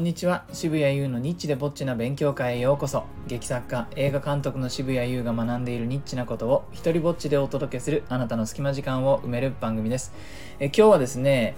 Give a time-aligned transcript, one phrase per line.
[0.00, 0.44] んにちは。
[0.54, 3.04] 渋谷優のニッチでぼっちな勉強会へようこそ。
[3.26, 10.14] 劇作家映画監督の渋谷優が学んでいるニッチなことを一人ぼっちでお届けするあなたの隙間時間を埋める番組です。
[10.58, 11.54] え今日はですね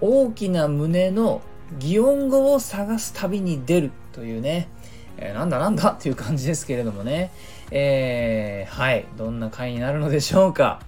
[0.00, 1.42] 大きな胸の
[1.80, 4.68] 擬音語を探す旅に出るというね、
[5.16, 7.32] えー、なんだなんだっていう感じですけれどもね、
[7.72, 9.04] えー、はい。
[9.18, 10.80] どんな回になるのでしょうか。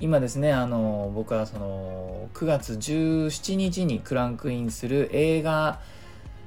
[0.00, 5.80] 今ですね、あの、僕はその、9月17日にクランクインする映画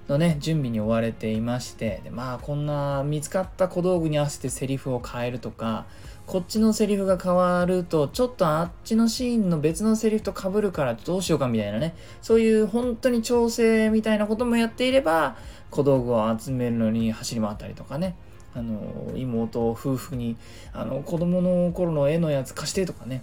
[0.10, 5.86] のね、準備に追われていまして、でまあ、こんな見つかった小道具に合わせてセリフを変えるとか、
[6.26, 15.38] こっちのセリフが変わると、ちょっとあっちのシーンの別のセリフと被るからどうしようかみたいなね、そういう本当に調整みたいなこともやっていれば、
[15.70, 18.16] 小道具を集めるのに走り回ったりとかね、
[18.56, 20.38] あの妹夫婦に
[20.74, 23.22] あの子供の頃の絵のやつ貸してとかね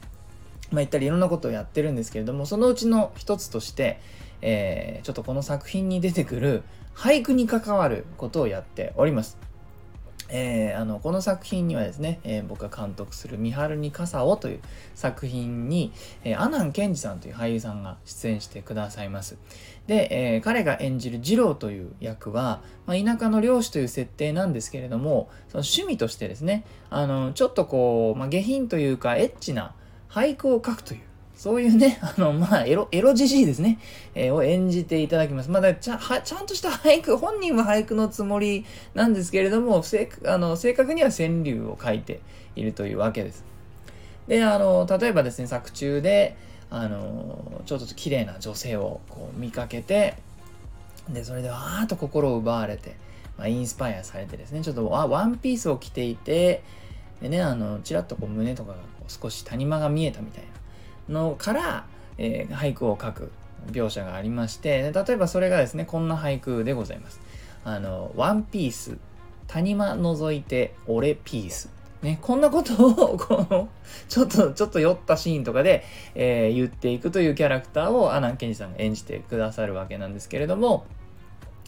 [0.71, 4.01] まあ、言ったりいろんなことをやってるんですけれどもそのうちの一つとして、
[4.43, 6.63] えー、ちょっとこの作品に出てくる
[6.95, 9.39] 俳句に関わることをやっております。
[10.29, 14.61] えー、あのこの作品にはですね、えー、僕が監督する「三春に傘を」という
[14.95, 15.93] 作品に、
[16.25, 19.37] えー、阿南健二さんという俳優さんが出演してくださいます。
[19.87, 29.75] で、えー、彼が演じる二郎という役は、まあ、田舎の漁師という設定なんですけれどもその趣味としてですねあのちょっとこう、まあ、下品というかエッチな
[30.09, 31.01] 俳句を書くという、
[31.37, 33.79] そういうね、 あの、まあ、エロ、エロじじいですね、
[34.15, 35.51] えー、を演じていただきます。
[35.51, 42.21] まだちゃはちゃんとした俳句、本人は俳句のつもりなんですけれども、正あの正確には川柳を書いて
[42.57, 43.45] いるというわけです。
[44.27, 46.37] で、あの、例えばですね、作中で、
[46.71, 50.15] あの、ちょっと綺麗な女性をこう見かけて、
[51.11, 52.97] で、それでわーっと心を奪われて、
[53.37, 56.63] まあ、インスパイアされてですね、ちょっとワンピースを着ていて、
[57.21, 58.79] でね、あの、ちらっとこう胸とかが
[59.09, 60.56] 少し谷間が見えたみたいな
[61.09, 61.87] のから、
[62.19, 63.31] えー、俳句を書く
[63.71, 67.21] 描写がありまして例えばそれがですねこんな俳句でございます。
[67.65, 68.97] あのワンピース
[69.49, 73.69] 谷間覗いて俺ピースね、こんなことをこの
[74.09, 75.85] ちょっとちょっと酔ったシーンとかで、
[76.15, 80.85] えー、言っていくというキャラクターを阿南健二さんが演じてくださるわけなんですけれども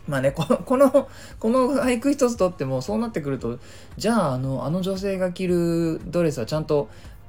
[0.07, 1.09] まあね このこの
[1.41, 3.59] この俳句一つとってもそうなってくると
[3.97, 6.89] じゃああのあの女性が着るドレスはちゃんと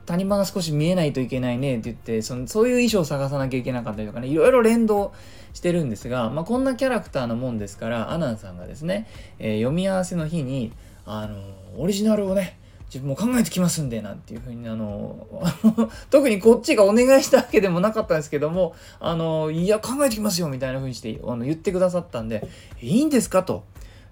[0.09, 5.13] 谷間が少し見えないといけないねって言ってそのそういう衣装を探さなきゃいけなかったりとかねいろいろ連動
[5.53, 10.73] してるんですが、まあ、こんなキャラクターのもんですからアナンさんがですね、えー、読み合わせの日に
[11.05, 11.37] あの
[11.77, 15.27] オリジナルをね自分も考えてきますんでなんていうふうにあの
[16.09, 22.47] 特にこっちがお願いしたわけでもなかったんですけどもあのいや考えてきますよみたいなふうにしてあの言ってくださったんで
[22.81, 23.63] いいんですかと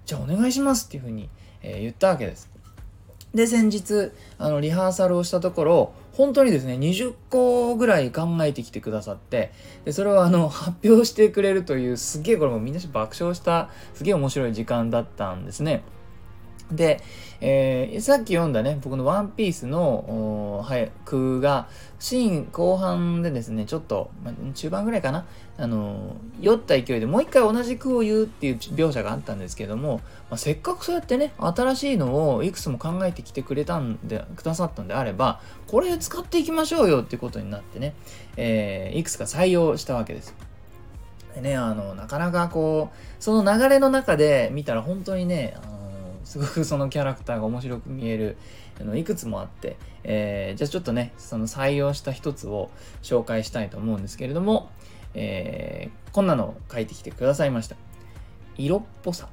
[0.06, 1.28] じゃあお願いしますっていうふうに、
[1.60, 2.57] えー、言ったわけです。
[3.34, 9.52] で、先日、あの、リハーサルをしたところ、本当にですね、20個ぐらい考えてきてくださって、
[9.84, 15.82] で、それをあの、発表してくれるという、すげえこれもみんな爆笑した、すげえ面白い時間だったんですね。
[16.70, 17.00] で、
[17.40, 21.68] えー、さっき読んだね、僕のワンピースの、はい、句が、
[21.98, 25.24] シーン後半でですね、ちょっと、ま、中盤ぐらいかな、
[25.56, 37.94] あの酔った勢いでもう一回同じ句を言うっていう描写があったんですけども、まあ、せっかくそうやってね、新しいのをいくつも考えてきてくれたんで、くださったんであれば、これ使っていきましょうよっていうことになってね、
[38.36, 40.34] えー、いくつか採用したわけです。
[41.34, 45.77] でね、あの、なかなかこう、その流れの中で見たら本当にね、あの
[46.24, 48.36] すごくそのキャラクターが面白く見える
[48.80, 52.70] あのいくつもあって、えー、じゃあちょっとねその採用した一つを
[53.02, 54.70] 紹介したいと思うんですけれども、
[55.14, 57.76] えー、こんなのを書いてきてくださいました。
[58.56, 59.28] 色っぽさ。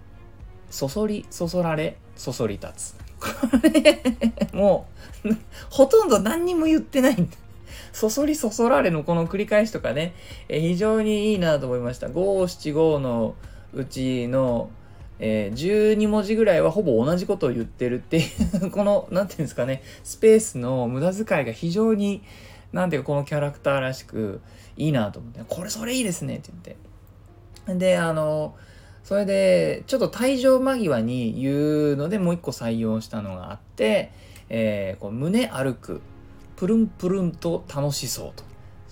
[0.69, 2.95] そそりそそられそそり立つ。
[3.19, 3.27] こ
[3.73, 4.01] れ
[4.53, 4.87] も
[5.23, 5.35] う
[5.69, 7.37] ほとんど何にも言ってないんだ。
[7.91, 10.13] そそりそそられのこの繰り返しとかね、
[10.49, 12.09] え非常にいいなと思いました。
[12.09, 13.35] 五七五の
[13.73, 14.69] うちの
[15.19, 18.21] えー、12文字ぐらいはほぼ同じことを言ってるってい
[18.61, 22.21] う この、なんていうんですかね、スペースの無駄遣いが非常に、
[22.73, 24.41] なんていうかこのキャラクターらしく
[24.75, 26.51] いいなと思って、これそれいいですねって
[27.67, 27.79] 言って。
[27.79, 28.55] で、あの、
[29.03, 34.11] それで、ちょっと退場間際に言うのでもう一個採用したのがあって、
[34.49, 36.01] えー、こう胸歩く、
[36.55, 38.43] プルンプルンと楽しそうと。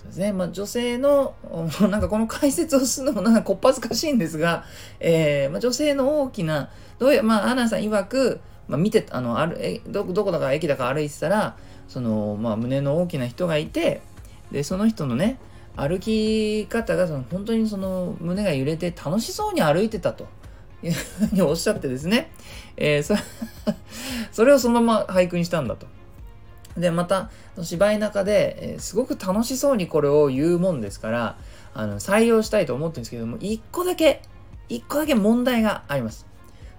[0.04, 0.32] そうですね。
[0.32, 1.34] まあ、女性の、
[1.90, 4.64] なんかこの解説をするのもなんかこっぱずかしいんですが、
[5.00, 11.56] えー、まあ、女性の大きな、どういう、まあ、アナさん曰く、まあ、見て、あの、ある、ど、どこだか駅だか歩いてたら、
[11.88, 14.02] その、まあ、胸の大きな人がいて、
[14.52, 15.38] で、その人のね、
[15.76, 20.26] 歩き方が、その、本当にその、胸が揺れて楽しそうに歩いてたと。
[20.84, 22.30] いうふうにおっしゃってですね、
[22.76, 23.14] えー、そ
[24.32, 25.86] それをそのまま俳句にしたんだと。
[26.76, 27.30] で、また、
[27.62, 31.36] 芝居中で、え、すごく楽しそうにこれを言うもんですから、
[31.72, 34.22] あの、採用したいと思ってるんですけども、一個だけ、
[34.68, 36.26] 一個だけ問題があります。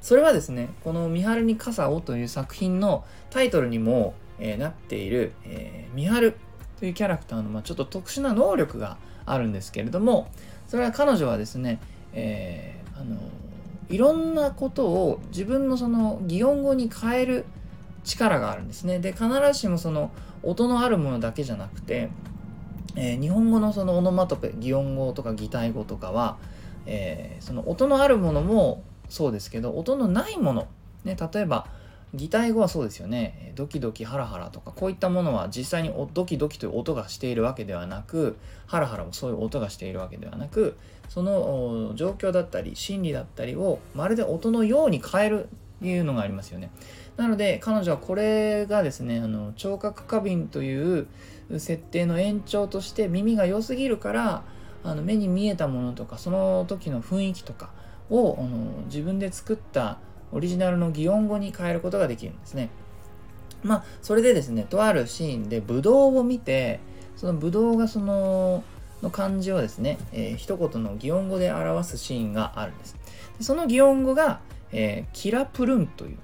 [0.05, 6.37] それはですね、この「三春に傘を」という作品のタイトルにも、えー、なっている、えー、三春
[6.79, 10.27] というキャラクターの、まあ、ちょっと特殊な能力があるんですけれども、
[10.67, 11.79] それは彼女はですね、
[12.13, 13.17] えー、あの
[13.89, 17.45] いろんなことを自分のその擬音語に変える
[18.05, 18.99] 力があるんですね。
[18.99, 20.11] で、必ずしもその
[20.43, 22.09] 音のあるものだけじゃなくて、
[22.95, 26.37] えー、日本語のそのオノマトペ、擬音語とか擬態語とかは、
[26.85, 30.67] えー、その音のあるものもそうですけど音のないもの、
[31.03, 31.67] ね、例えば
[32.13, 38.37] 擬態語はそうですよねドキドキハラハラとかこういったものは実際にドキドキという音がしているわけではなく
[38.67, 40.77] ハラハラもそういう音がしているわけではなく
[41.09, 45.49] その状況だったり心理だったりをまるで音のように変える
[45.81, 46.71] というのがありますよね
[47.17, 51.07] なので彼女はこれがですねあの聴覚過敏という
[51.57, 54.43] 設定の延長として耳が良すぎるから
[54.83, 57.71] あの目に見えたものとかその時の雰囲気とか
[58.09, 59.97] をあの自分で作った
[60.31, 62.69] オリジナルの擬音語に変えることができるんですね。
[63.63, 66.79] まあそれでですねとあるシーンでブドウを見て
[67.15, 68.63] そのブドウがその
[69.01, 72.95] の漢字をですね、えー、一言の擬音語で表すシーンがあるんです。
[73.39, 74.41] その擬音語が、
[74.71, 76.17] えー、キラプルンという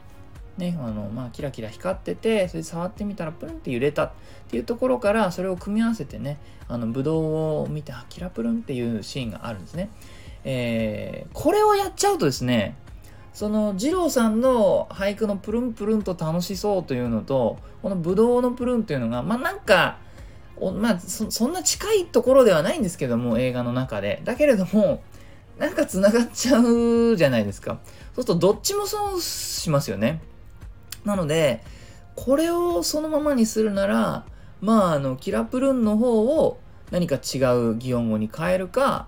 [0.57, 4.11] ね、あのまあ、キラキラ光っててそれで触ってみたらプルンって揺れたっ
[4.49, 9.89] ていうところからそれを組み合わせてねあのブドウを見てあキラプルンっていうシーンがあるんですね、
[10.43, 12.75] えー、これをやっちゃうとですね
[13.33, 19.97] その二郎さんの俳句のプルンプルンと楽しそうというのとこのブドウのプルンというのがまあなんか
[20.59, 24.21] まあそんな近いところではないんですけども映画の中で。
[24.23, 25.01] だけれども
[25.57, 27.79] なんか繋がっちゃうじゃないですか。
[28.15, 30.21] そうするとどっちもそうしますよね。
[31.05, 31.61] なので、
[32.15, 34.25] これをそのままにするなら、
[34.61, 36.59] まあ、あの、キラプルンの方を
[36.91, 39.07] 何か違う擬音語に変えるか、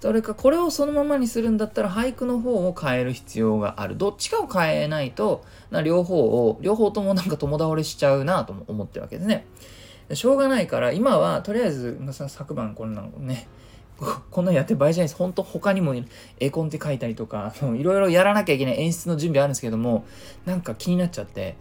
[0.00, 3.96] それかこれをそのままにするんだったら俳句の方を変える必要がある。
[3.96, 9.46] どっちかを変えないと、な両方を、両方ともなんか友倒れしちゃうなとも思ってるわけですね。
[10.14, 13.46] しょうがないから、今はとりあえず、昨晩こんなのね、
[14.30, 15.16] こんなんやってる場合じゃないです。
[15.16, 15.94] 本当他にも
[16.38, 20.04] 絵コンテ書いたりとか、いろいろやらなきゃいけない演出の準備あるんですけども、
[20.46, 21.56] なんか気になっちゃって、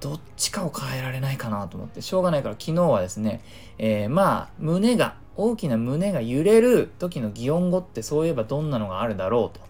[0.00, 3.42] どっちかを変えられないかなと思って、しょうがないから昨日はですね、
[3.78, 9.64] えー、まあ、胸が、大きな胸が揺れる時の擬音語ってそういえばどんなのがあるだろうと。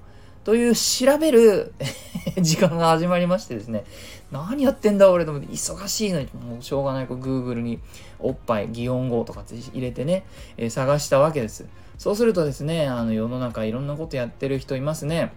[0.44, 1.72] という調べる
[2.38, 3.84] 時間が始まりましてですね、
[4.30, 7.80] 何やってんだ俺と思って忙しいのに、もうしょうがない、こう Google に
[8.18, 10.24] おっぱい、擬音語とかって入れてね、
[10.58, 11.64] えー、探したわけです。
[11.98, 15.32] そうするとですね、あの世の中いろんなことやってる人いますね。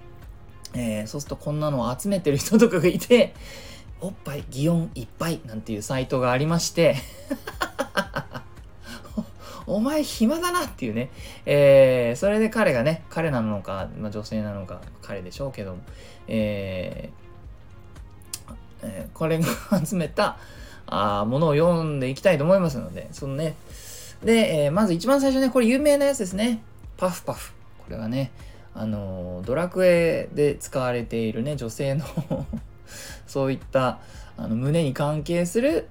[0.74, 3.34] えー、そうするとこんなのを集めてる人とかがいて、
[4.02, 6.98] おっぱい、擬音いっぱいなんていうサイトがありまして
[9.66, 11.10] お前暇だなっていうね。
[11.46, 15.82] えー、それで彼がね、彼なのか、まあ、女性なのか、彼でしょうけども、
[16.28, 17.28] えー
[18.84, 19.46] えー、これが
[19.86, 20.38] 集めた
[20.86, 23.56] あものを読んでいきたいと思いますので、そのね、
[24.24, 26.62] で、えー、まず一番最初ね、これ有名なやつですね。
[26.98, 27.54] パフパフ。
[27.80, 28.32] これはね、
[28.74, 32.06] あのドラクエで使われているね、女性の
[33.28, 34.00] そういった
[34.38, 35.88] あの胸に関係する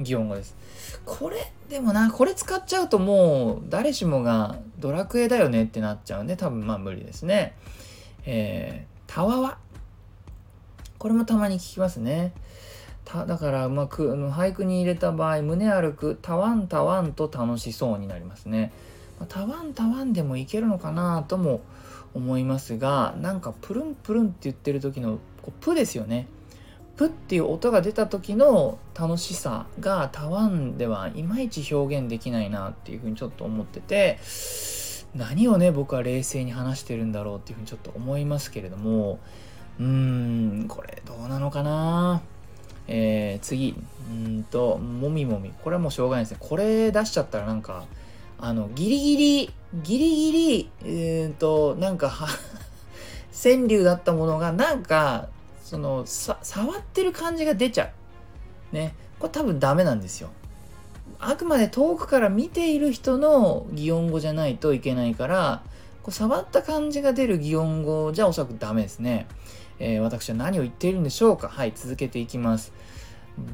[0.00, 0.56] 擬音語です。
[1.04, 7.54] これ、でもな、これ使っちゃうともう誰しもがドラクエだよねってなっちゃうんで、多分まあ無理ですね。
[8.26, 9.58] えー、たわわ。
[10.98, 12.32] これもたまに聞きますね。
[13.04, 18.72] ただからうまく俳句に入れた場合胸歩くたわんたわんと楽しそうになりますね。
[19.28, 21.60] たわんたわんでもいけるのかなとも
[22.14, 26.26] 思いますがなんかプルンプルンって言ってる時のこうプですよね。
[26.96, 34.20] プっていう音が出た時の楽しさがたわんではいまいち表現できないなっていうふうにちょっと思ってて
[35.16, 39.18] 何をね僕は冷静に話してるんだろうっていうふうにちょっと思いますけれども
[39.80, 42.22] うーんこれどうなのかな
[42.86, 43.74] えー、次、
[44.10, 45.52] うんと、もみもみ。
[45.62, 46.38] これはもうしょうがないですね。
[46.40, 47.84] これ出しちゃったらなんか、
[48.38, 52.10] あの、ギリギリ、ギリギリ、えー、と、なんか、
[53.42, 55.28] 川柳だったものが、なんか、
[55.62, 57.90] その、さ、触ってる感じが出ちゃ
[58.72, 58.74] う。
[58.74, 58.94] ね。
[59.18, 60.30] これ多分ダメなんですよ。
[61.18, 65.62] あくまで遠くから見ている人の擬音語じゃないといけないから、
[66.02, 69.26] こう触った感じが出る擬音語じゃおそらくダメですね。
[69.78, 72.72] えー、私は何を言っているんでしょうかはい、続けていきます。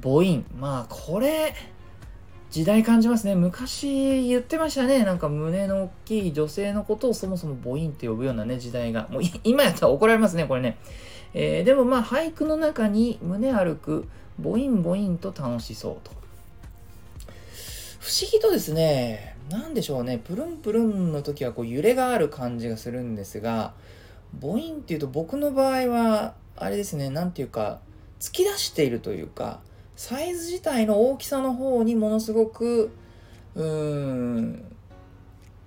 [0.03, 0.45] 母音。
[0.59, 1.55] まあ、これ、
[2.51, 3.37] 時代感じますね。
[3.37, 5.05] 昔言ってましたね。
[5.05, 9.07] なんか胸の大きい女性のことをそもそも母音って呼ぶようなね、時代が。
[9.09, 10.77] もう今やったら怒られますね、これね。
[11.33, 14.09] えー、でもまあ俳句の中に胸歩く
[14.43, 16.11] 母音母音と楽しそうと。
[18.01, 23.75] 不思議とですね、なんでしょうね、プルンプルンの時はこう揺れがある感じがするんですが、
[24.39, 27.81] 母音っていうと僕の場合は、あれですね、なんていうか、
[28.21, 29.61] 突き出しているというか、
[29.97, 32.91] サイズ自体の大きさの方にものすごく、
[33.55, 34.77] うーん、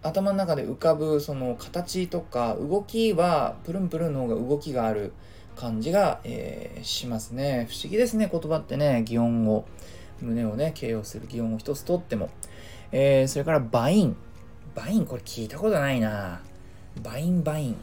[0.01, 5.13] 頭の中で浮かぶその形とか動きはプルンプルンの方が動きがある
[5.55, 7.67] 感じが、えー、しますね。
[7.69, 9.65] 不思議ですね、言葉ってね、擬音を、
[10.21, 12.29] 胸をね、形容する擬音を一つとっても。
[12.91, 14.15] えー、それからバイン。
[14.75, 16.41] バイン、これ聞いたことないな。
[17.01, 17.75] バインバイン。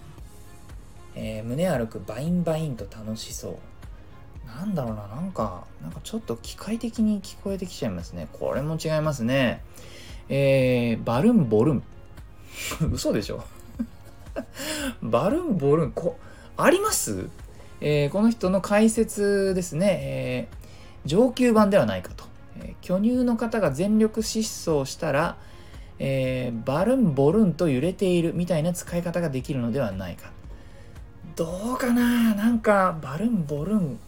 [1.14, 3.56] えー、胸揺くバインバインと楽しそう。
[4.46, 8.28] なんだろうな、なんか、なんかちょっと機械的に聞こえてきちゃいますね。
[8.32, 9.62] これも違いますね。
[10.28, 11.82] えー、バルンボルン。
[12.92, 13.44] 嘘でしょ？
[15.02, 16.16] バルンボルン、こ、
[16.56, 17.28] あります？
[17.80, 22.24] えー、この人の解説ですね、えー、上級版ではないかと。
[22.58, 25.36] えー、巨乳の方が全力疾走したら、
[25.98, 30.30] えー、バルンボルンと揺れているみたいな使い方ができるのではないか。
[31.40, 32.34] どうかな？
[32.34, 33.98] なんか、バルンボルン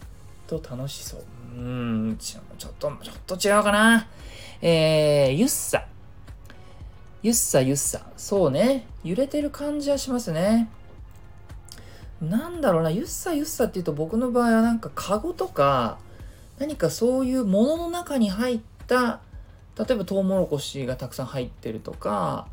[0.45, 1.23] と楽しそう。
[1.57, 2.43] うん、ちょっ
[2.77, 4.05] と、ちょっと違うかな？
[4.61, 5.83] えー、ゆっさ。
[7.23, 8.05] ゆっさゆっさ。
[8.17, 8.85] そうね。
[9.03, 10.69] 揺れてる感じはしますね。
[12.21, 15.97] なんだろうな、ゆっさゆっさっていうと僕の場合はなんかカゴとか、
[16.59, 19.21] 何かそういうものの中に入った、
[19.75, 22.45] 例えばトウモロコシがたくさん入ってるとか、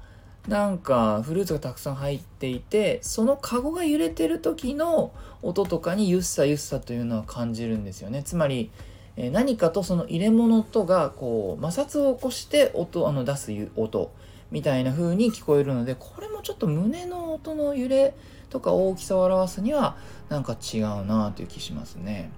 [0.51, 8.25] なんかフルーツがたくさん入っていて、そのカゴが揺れてる時の音とかにゆっさゆっさというのは感じるんですよね。
[8.25, 8.73] つまり、
[9.17, 14.13] え何かとその入れ物とがこう摩擦を起こして音あの出す音
[14.51, 18.15] みたいな風に聞こえるのでこれもちょっと胸の音の揺れ
[18.51, 19.97] とか大きさを表すには
[20.29, 22.33] なんか違うなという気しますね。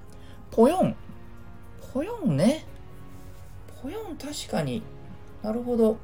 [0.50, 0.96] ポヨン。
[1.94, 2.66] ポヨンね。
[3.82, 4.82] ポヨン確かに
[5.42, 5.96] なるほど。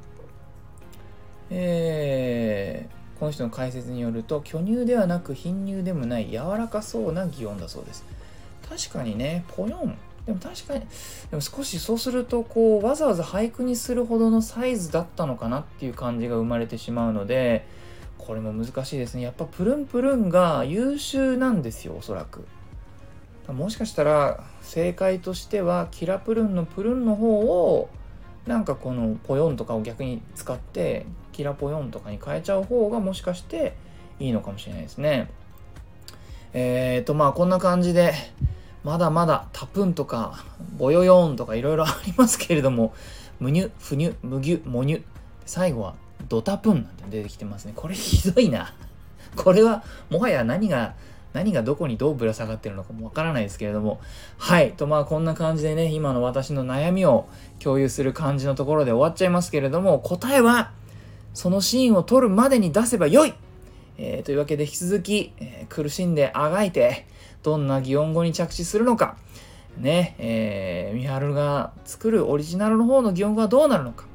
[1.49, 8.05] えー、この人の解説によると巨乳ではなく貧乳でもない柔らかそうな擬音だそうです。
[8.69, 9.97] 確かにね、ポヨン。
[10.25, 17.65] でも確かに、でも少しそうすると、こう、わざわざ俳句にするほどのサイズだったのかなっていう感じが生まれてしまうので、
[18.19, 19.23] これも難しいですね。
[19.23, 22.45] やっぱプルンプルンが優秀なんですよ、おそらく。
[23.51, 27.89] もしかしたら正解としてはキラプルンのプルンの方を
[28.45, 31.05] なんかこのポヨンとかを逆に使って
[31.39, 33.73] キラポヨンとかに変えちゃう方がもしかして
[34.19, 35.29] いいのかもしれないですね。
[36.51, 38.13] えーとまあこんな感じで
[38.83, 40.43] まだまだタプンとか
[40.77, 42.93] ボヨヨンとかいろいろありますけれども
[43.39, 45.03] ムニュ、フニュ、ムギュ、モニュ
[45.45, 45.95] 最後は
[46.27, 47.71] ドタプンなんて出てきてますね。
[47.73, 48.73] これひどいな。
[49.37, 50.95] これはもはや何が
[51.31, 54.01] 何がどこにどうぶら下がってるのかもわからないですけれども。
[54.37, 54.73] はい。
[54.73, 57.29] とまあこんな感じでね、今の私の悩みを
[57.59, 60.71] 共有する感じのところで終わっちゃいますけれども、答えは
[61.33, 63.33] そのシーンを撮るまでに出せばよい。
[63.97, 67.05] えー、というわけで引き続き、えー、苦しんであがいて、
[67.43, 69.17] どんな擬音語に着地するのか、
[69.77, 74.05] ね、えー、ミハルが作るオリジナルの方の擬音語はどうなるのか、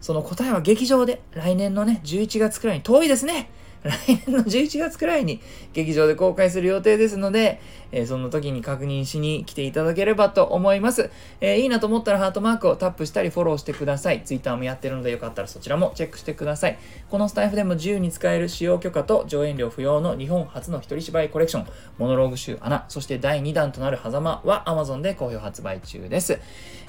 [0.00, 3.50] その答えは劇場で来年のね、11月くらいに遠いですね。
[3.86, 5.40] 来年の11月くらいに
[5.72, 7.60] 劇場で公開する予定ですので、
[7.92, 11.10] えー、その時に確認しに来ていただければと思います。
[11.40, 14.22] えー、いいなと思ったらハートマークをタップしたりフォローしてください。
[14.24, 16.78] Twitter もやってるのでよかったらそちらもチェックしてください。
[17.10, 21.66] このスタイフでも自由に使える使用許可と上演料不要の日本初の一人芝居コレクション、
[21.98, 26.38] モノローグ集穴、そして第2弾となる狭間は Amazon で好評発売中です。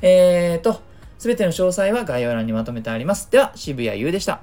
[0.01, 0.81] えーと、
[1.17, 3.29] すべての詳細は概要欄にまとめてあります。
[3.31, 4.41] では、渋谷優でした。